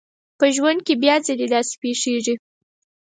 په 0.39 0.45
ژوند 0.55 0.79
کې 0.85 0.93
بيا 1.03 1.15
ځلې 1.25 1.47
داسې 1.53 1.73
پېښېږي. 1.81 2.35